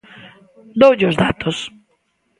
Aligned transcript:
Doulle 0.79 1.05
os 1.09 1.19
datos. 1.23 1.57